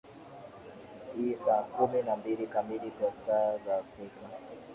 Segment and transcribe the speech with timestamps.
[1.23, 4.21] i saa kumi na mbili kamili kwa saa za afrika